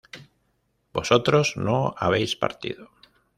vosotros 0.93 1.57
no 1.57 1.93
habéis 1.95 2.35
partido 2.35 2.89